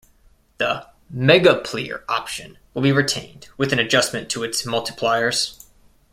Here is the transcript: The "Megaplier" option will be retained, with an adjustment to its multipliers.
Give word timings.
The 0.57 0.87
"Megaplier" 1.15 2.01
option 2.09 2.57
will 2.73 2.81
be 2.81 2.91
retained, 2.91 3.49
with 3.55 3.71
an 3.71 3.77
adjustment 3.77 4.31
to 4.31 4.43
its 4.43 4.63
multipliers. 4.63 5.63